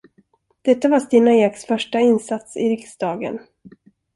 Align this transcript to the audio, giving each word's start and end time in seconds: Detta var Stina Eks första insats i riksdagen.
Detta 0.65 0.89
var 0.89 0.99
Stina 0.99 1.31
Eks 1.35 1.65
första 1.65 1.99
insats 1.99 2.57
i 2.57 2.69
riksdagen. 2.69 3.39